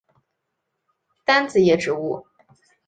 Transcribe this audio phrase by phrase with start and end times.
[1.25, 2.25] 单子叶植物。